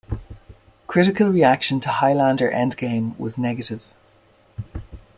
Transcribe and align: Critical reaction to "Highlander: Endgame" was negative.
Critical 0.87 1.29
reaction 1.29 1.79
to 1.81 1.89
"Highlander: 1.89 2.49
Endgame" 2.49 3.15
was 3.19 3.37
negative. 3.37 3.83